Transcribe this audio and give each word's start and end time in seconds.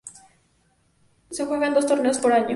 Se 1.29 1.45
juegan 1.45 1.75
dos 1.75 1.85
torneos 1.85 2.17
por 2.17 2.33
año. 2.33 2.47